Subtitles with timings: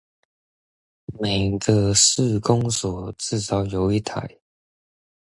[1.19, 4.27] 每個市公所至少有一台